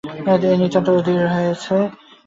[0.45, 1.75] এ নিতান্ত অধীর হইয়াছে।